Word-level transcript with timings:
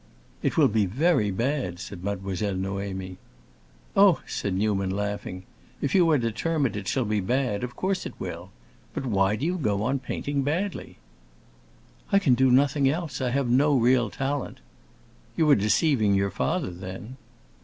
"It 0.41 0.57
will 0.57 0.67
be 0.67 0.87
very 0.87 1.29
bad," 1.29 1.77
said 1.77 2.03
Mademoiselle 2.03 2.55
Noémie. 2.55 3.17
"Oh," 3.95 4.19
said 4.25 4.55
Newman, 4.55 4.89
laughing, 4.89 5.43
"if 5.79 5.93
you 5.93 6.09
are 6.09 6.17
determined 6.17 6.75
it 6.75 6.87
shall 6.87 7.05
be 7.05 7.19
bad, 7.21 7.63
of 7.63 7.75
course 7.75 8.07
it 8.07 8.15
will. 8.17 8.49
But 8.95 9.05
why 9.05 9.35
do 9.35 9.45
you 9.45 9.59
go 9.59 9.83
on 9.83 9.99
painting 9.99 10.41
badly?" 10.41 10.97
"I 12.11 12.17
can 12.17 12.33
do 12.33 12.49
nothing 12.49 12.89
else; 12.89 13.21
I 13.21 13.29
have 13.29 13.47
no 13.51 13.77
real 13.77 14.09
talent." 14.09 14.57
"You 15.37 15.47
are 15.51 15.55
deceiving 15.55 16.15
your 16.15 16.31
father, 16.31 16.71
then." 16.71 17.17